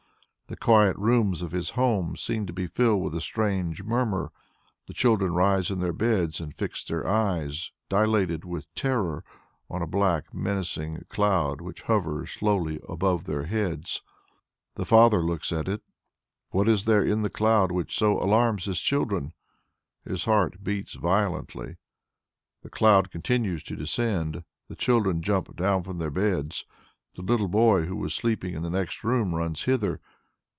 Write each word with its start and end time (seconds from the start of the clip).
The 0.47 0.57
quiet 0.57 0.97
rooms 0.97 1.41
of 1.41 1.53
his 1.53 1.69
home 1.71 2.17
seem 2.17 2.45
to 2.45 2.51
be 2.51 2.67
filled 2.67 3.01
with 3.03 3.15
a 3.15 3.21
strange 3.21 3.83
murmur. 3.83 4.33
The 4.85 4.93
children 4.93 5.33
rise 5.33 5.71
in 5.71 5.79
their 5.79 5.93
beds 5.93 6.41
and 6.41 6.53
fix 6.53 6.83
their 6.83 7.07
eyes, 7.07 7.71
dilated 7.87 8.43
with 8.43 8.67
terror, 8.75 9.23
on 9.69 9.81
a 9.81 9.87
black 9.87 10.33
menacing 10.33 11.05
cloud 11.07 11.61
which 11.61 11.83
hovers 11.83 12.31
slowly 12.31 12.81
above 12.89 13.23
their 13.23 13.45
heads. 13.45 14.01
The 14.75 14.83
father 14.83 15.23
looks 15.23 15.53
at 15.53 15.69
it. 15.69 15.83
What 16.49 16.67
is 16.67 16.83
there 16.83 17.05
in 17.05 17.21
the 17.21 17.29
cloud 17.29 17.71
which 17.71 17.97
so 17.97 18.21
alarms 18.21 18.65
his 18.65 18.81
children? 18.81 19.31
His 20.03 20.25
heart 20.25 20.61
beats 20.65 20.95
violently. 20.95 21.77
The 22.61 22.69
cloud 22.69 23.09
continues 23.09 23.63
to 23.63 23.77
descend. 23.77 24.43
The 24.67 24.75
children 24.75 25.21
jump 25.21 25.55
down 25.55 25.83
from 25.83 25.99
their 25.99 26.11
beds. 26.11 26.65
The 27.15 27.21
little 27.21 27.47
boy 27.47 27.85
who 27.85 27.95
was 27.95 28.13
sleeping 28.13 28.53
in 28.53 28.63
the 28.63 28.69
next 28.69 29.05
room 29.05 29.33
runs 29.33 29.63
hither. 29.63 30.01